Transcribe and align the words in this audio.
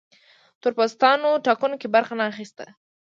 تور 0.61 0.73
پوستان 0.77 1.19
ټاکنو 1.45 1.75
کې 1.81 1.87
برخه 1.95 2.13
نه 2.19 2.25
اخیسته. 2.31 2.65